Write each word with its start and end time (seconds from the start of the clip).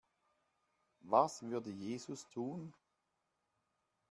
Was 1.01 1.43
würde 1.43 1.69
Jesus 1.69 2.27
tun? 2.29 2.73